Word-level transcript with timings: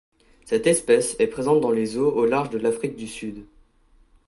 Cette 0.45 0.65
espèce 0.65 1.15
est 1.19 1.27
présente 1.27 1.61
dans 1.61 1.69
les 1.69 1.95
eaux 1.95 2.09
au 2.11 2.25
large 2.25 2.49
de 2.49 2.57
l'Afrique 2.57 2.95
du 2.95 3.05
Sud. 3.07 3.45